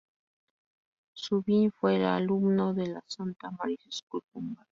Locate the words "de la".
2.73-3.03